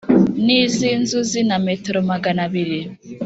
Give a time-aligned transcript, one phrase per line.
[0.45, 2.79] n iz inzuzi na metero magana abiri